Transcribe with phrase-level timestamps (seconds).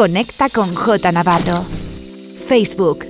[0.00, 1.62] Conecta con J Navarro.
[2.48, 3.04] Facebook,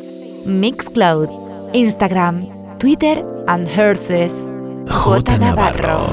[0.45, 1.29] Mixcloud,
[1.73, 2.49] Instagram,
[2.81, 4.49] Twitter and Herces.
[4.89, 6.09] J Navarro.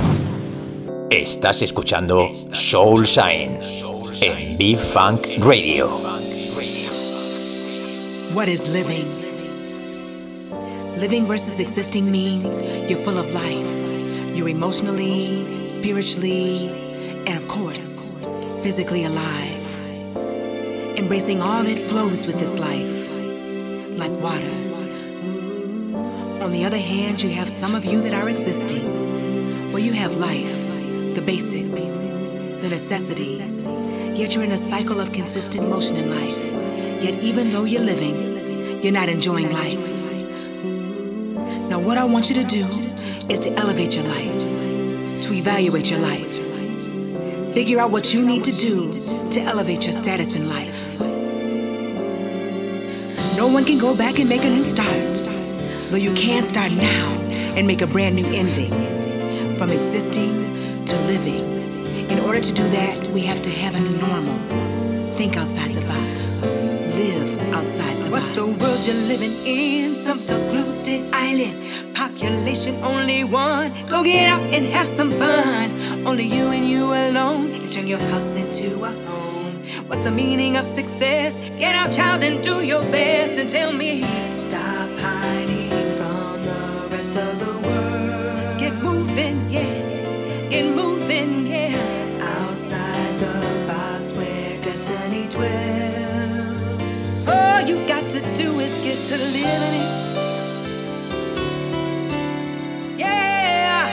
[1.10, 3.60] Estás escuchando Soul Shine
[4.22, 5.88] en B-Funk Radio.
[8.36, 9.08] What is living?
[11.00, 14.36] Living versus existing means you're full of life.
[14.36, 16.70] You're emotionally, spiritually,
[17.26, 18.04] and of course,
[18.62, 19.57] physically alive.
[20.98, 23.08] Embracing all that flows with this life,
[24.00, 24.50] like water.
[26.44, 30.18] On the other hand, you have some of you that are existing, where you have
[30.18, 30.52] life,
[31.14, 37.04] the basics, the necessities, yet you're in a cycle of consistent motion in life.
[37.04, 39.80] Yet, even though you're living, you're not enjoying life.
[41.70, 42.66] Now, what I want you to do
[43.30, 44.42] is to elevate your life,
[45.22, 46.36] to evaluate your life,
[47.54, 48.92] figure out what you need to do
[49.30, 50.87] to elevate your status in life.
[53.38, 55.14] No one can go back and make a new start,
[55.92, 57.14] though you can start now
[57.56, 58.72] and make a brand new ending
[59.54, 60.32] from existing
[60.86, 61.46] to living.
[62.10, 64.36] In order to do that, we have to have a new normal.
[65.14, 66.42] Think outside the box.
[66.98, 68.40] Live outside the What's box.
[68.40, 69.94] the world you're living in?
[69.94, 71.96] Some secluded island.
[71.96, 73.72] Population only one.
[73.86, 76.08] Go get out and have some fun.
[76.08, 79.17] Only you and you alone can turn your house into a home.
[79.88, 81.40] What's the meaning of success?
[81.58, 83.40] Get out, child, and do your best.
[83.40, 84.02] And tell me,
[84.34, 88.60] stop hiding from the rest of the world.
[88.60, 90.50] Get moving, yeah.
[90.50, 91.74] Get moving, yeah.
[92.22, 97.26] Outside the box where destiny dwells.
[97.26, 99.92] All you got to do is get to living it.
[103.00, 103.88] Yeah.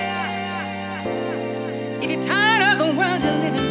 [2.02, 3.63] If you're tired of the world you're living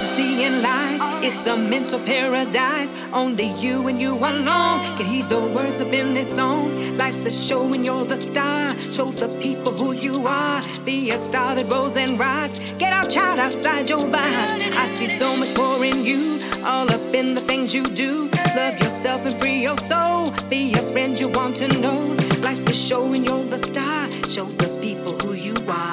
[0.00, 1.00] to see in life.
[1.24, 2.92] It's a mental paradise.
[3.12, 6.96] Only you and you alone can hear the words up in this song.
[6.96, 8.78] Life's a show and you're the star.
[8.80, 10.62] Show the people who you are.
[10.84, 12.58] Be a star that grows and rocks.
[12.78, 14.54] Get out, child, outside your box.
[14.82, 16.40] I see so much more in you.
[16.64, 18.30] All up in the things you do.
[18.56, 20.30] Love yourself and free your soul.
[20.48, 22.16] Be a friend you want to know.
[22.40, 24.10] Life's a show and you're the star.
[24.28, 25.91] Show the people who you are.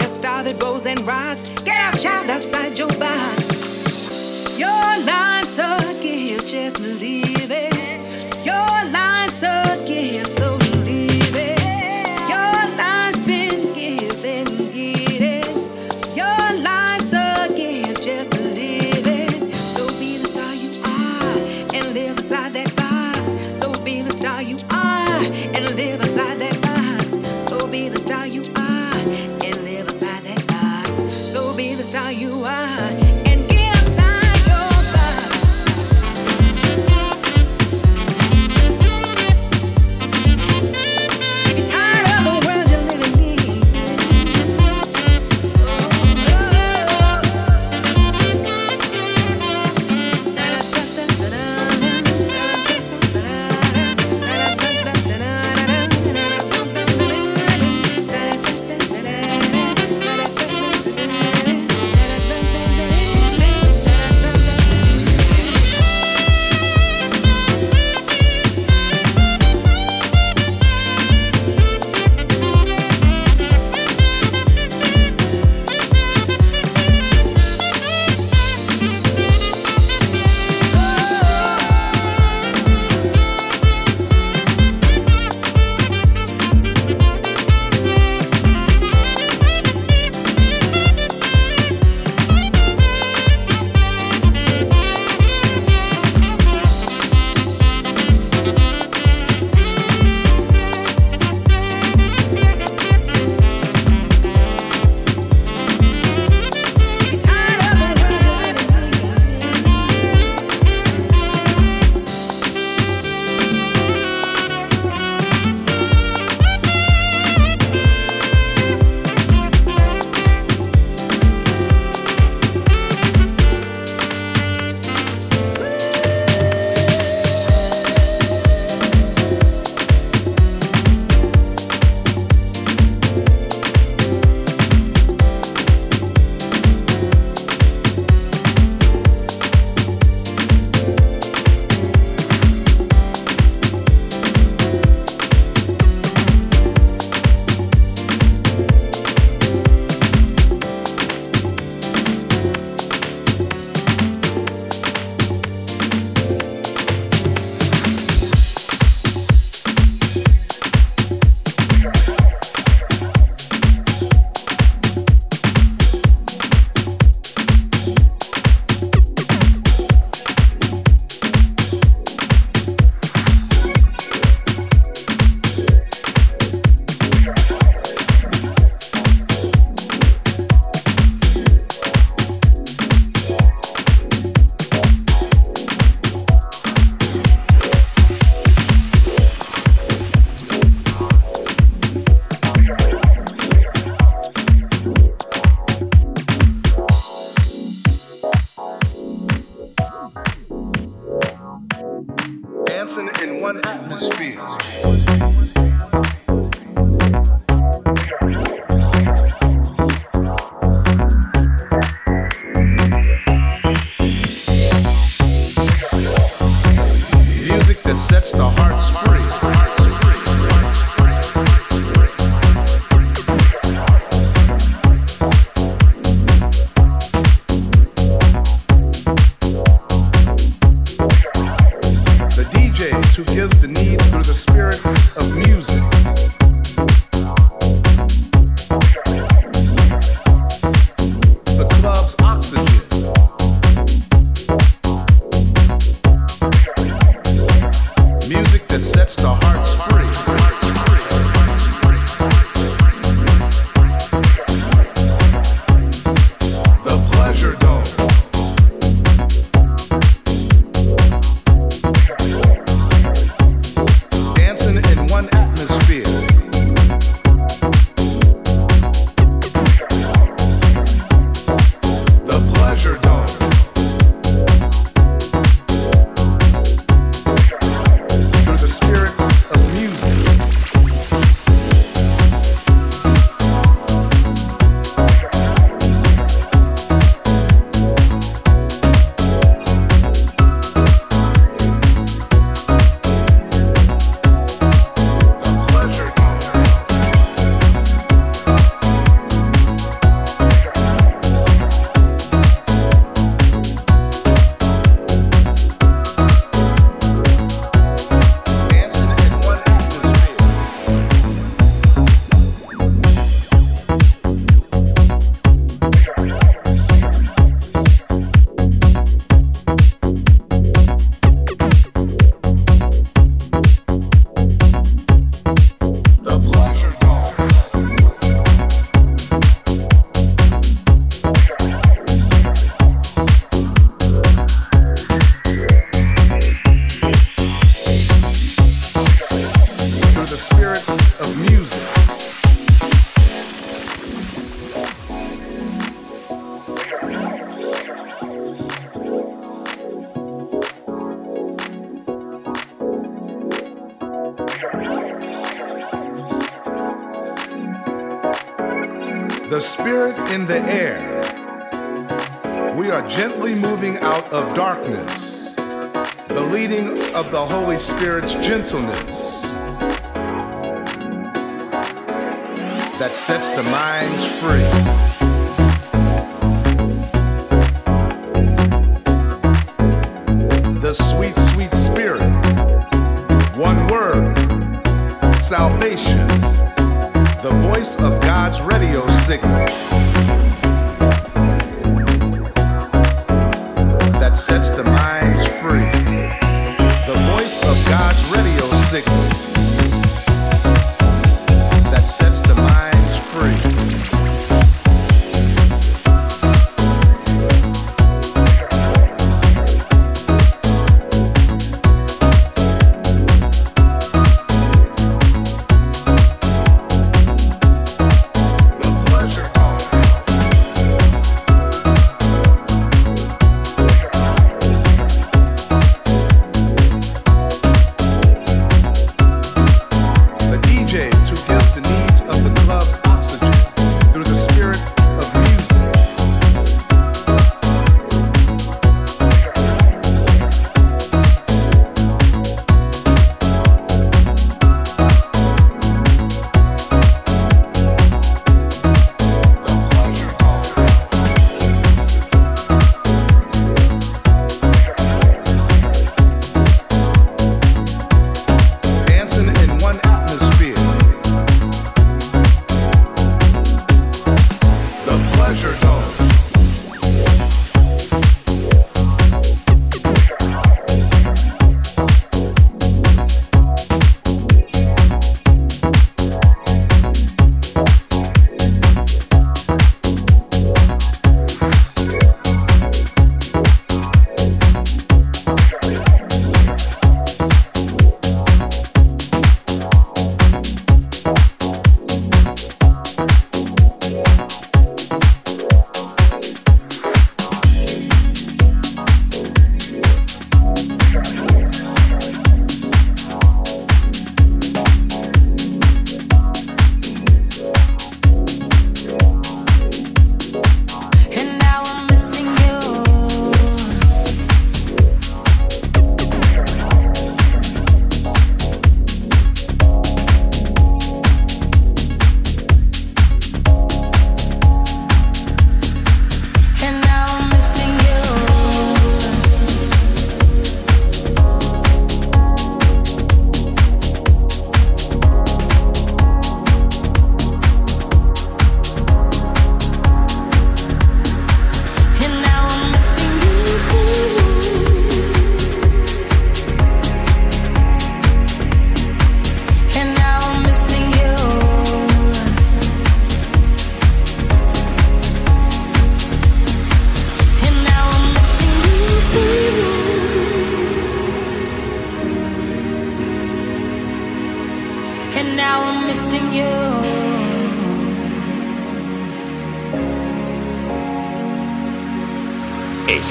[0.00, 1.50] A star that grows and rocks.
[1.62, 4.58] Get out, child, outside your box.
[4.58, 4.70] Your
[5.04, 5.39] line's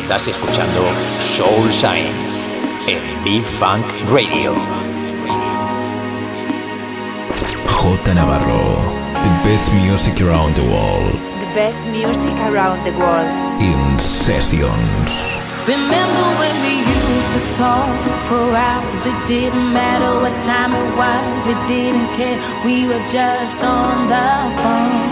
[0.10, 0.82] Estás escuchando
[1.22, 2.10] Soul Shine
[2.88, 4.56] en Be Funk Radio.
[7.68, 8.75] Jota Navarro,
[9.22, 11.13] the best music around the world.
[11.13, 13.62] The best music around the world.
[13.62, 15.28] In sessions.
[15.68, 19.06] Remember when we used to talk for hours?
[19.06, 22.39] It didn't matter what time it was, we didn't care.
[22.66, 25.09] We were just on the phone.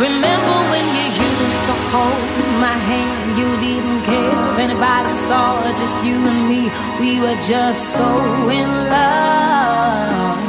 [0.00, 3.36] Remember when you used to hold my hand?
[3.36, 6.70] You didn't care if anybody saw, just you and me.
[6.98, 8.08] We were just so
[8.48, 10.40] in love,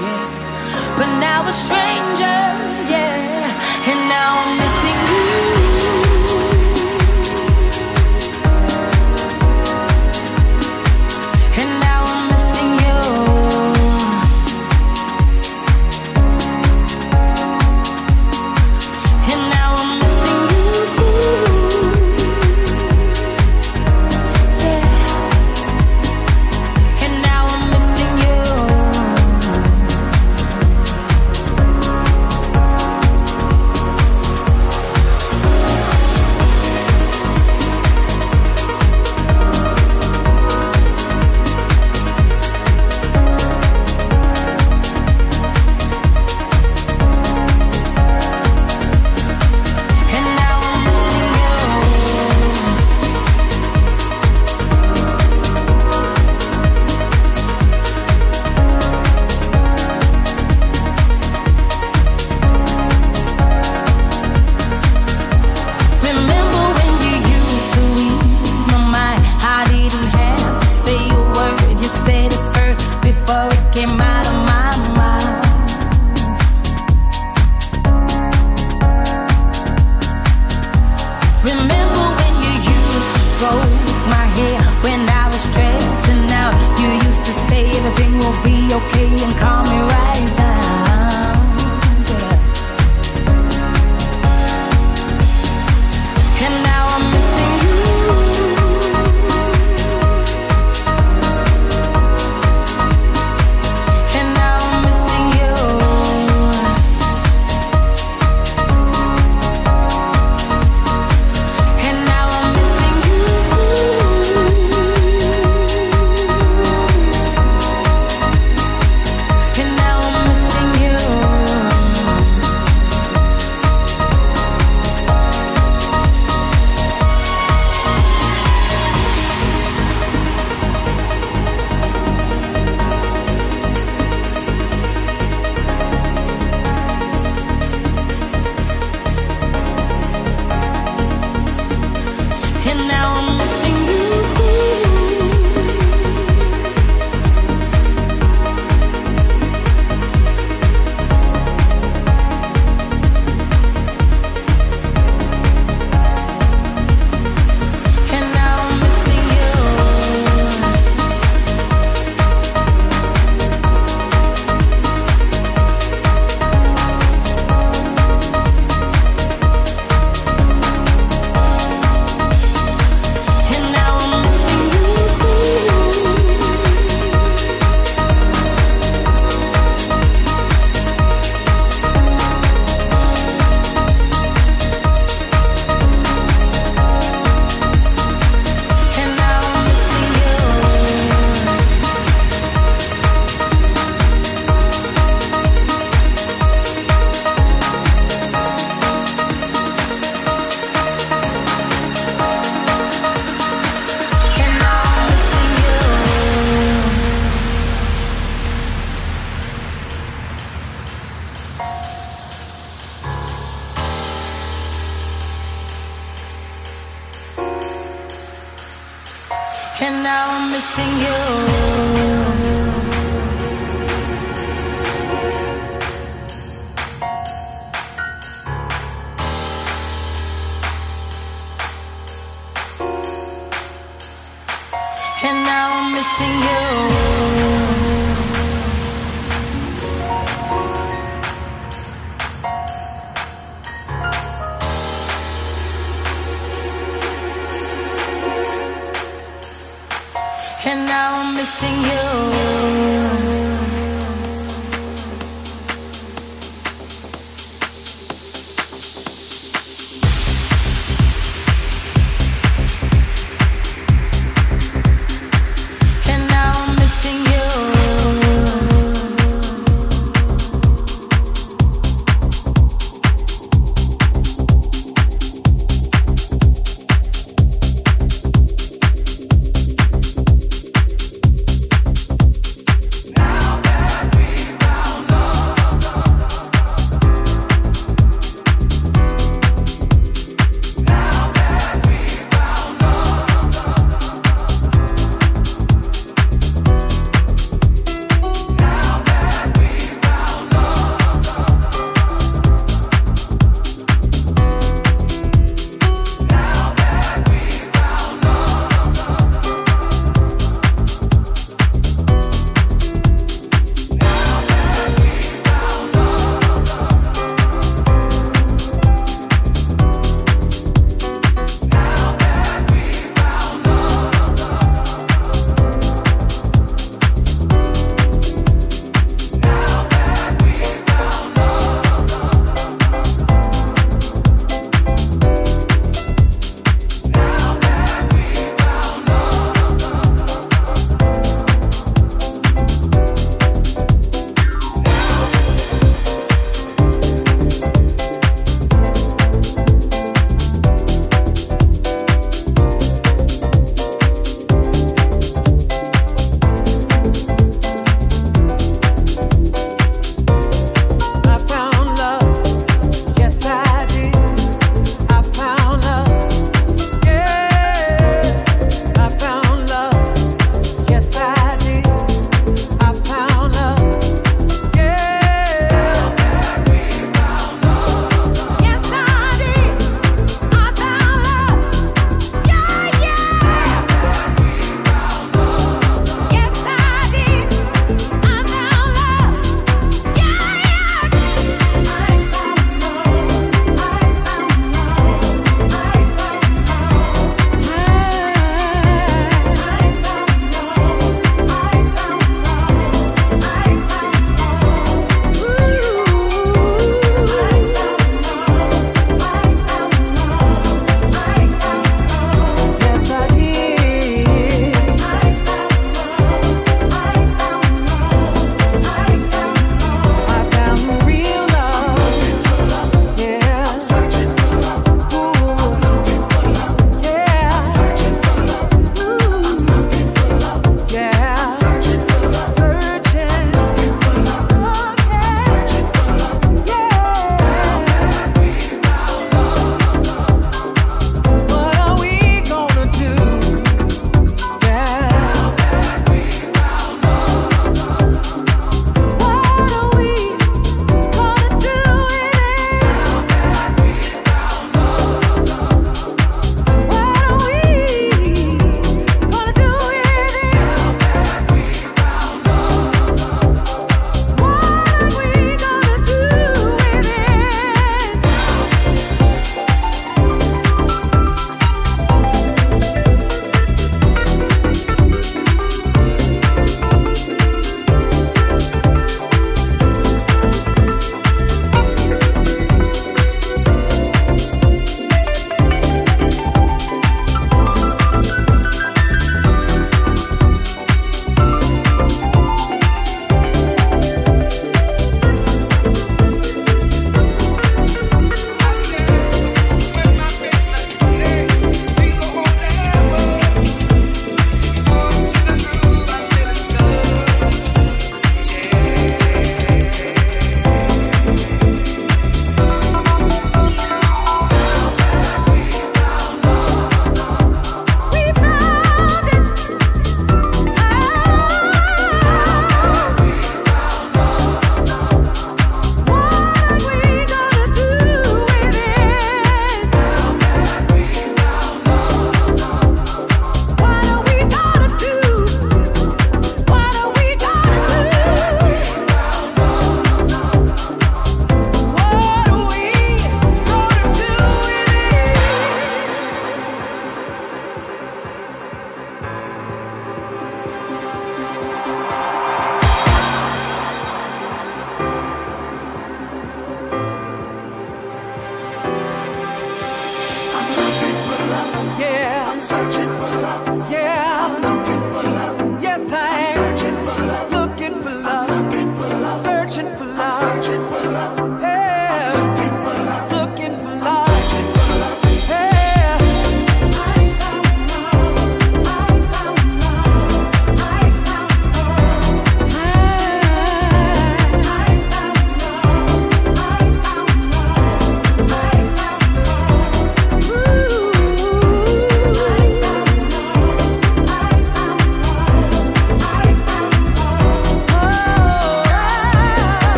[0.00, 0.96] yeah.
[0.96, 3.33] But now we're strangers, yeah.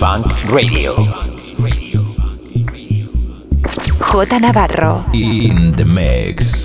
[0.00, 0.94] En B-Funk Radio.
[3.98, 5.04] J Navarro.
[5.12, 6.57] In the mix.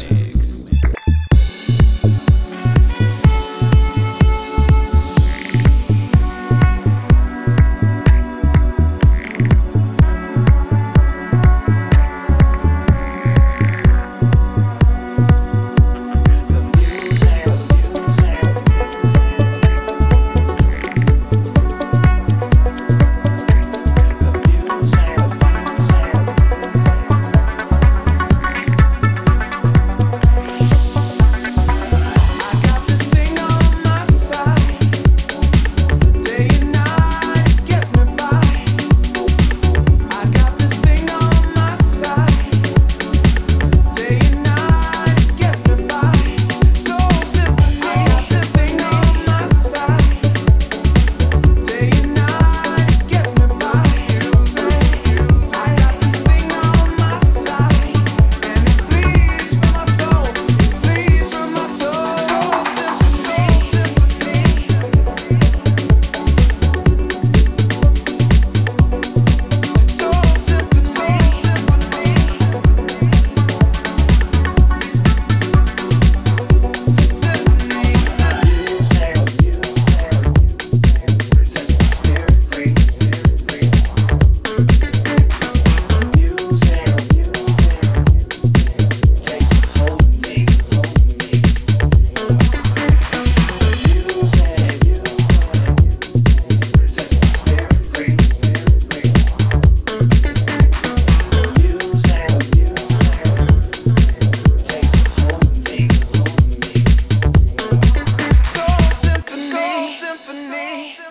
[110.33, 111.02] symphony.